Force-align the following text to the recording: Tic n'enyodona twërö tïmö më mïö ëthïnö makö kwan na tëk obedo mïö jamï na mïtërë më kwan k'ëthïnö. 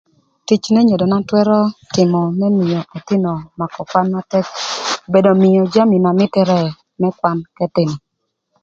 Tic 0.47 0.63
n'enyodona 0.71 1.17
twërö 1.29 1.57
tïmö 1.93 2.21
më 2.39 2.47
mïö 2.57 2.79
ëthïnö 2.97 3.33
makö 3.57 3.81
kwan 3.89 4.07
na 4.13 4.19
tëk 4.31 4.45
obedo 5.07 5.31
mïö 5.41 5.61
jamï 5.73 5.97
na 6.03 6.11
mïtërë 6.19 6.61
më 6.99 7.07
kwan 7.17 7.37
k'ëthïnö. 7.55 7.93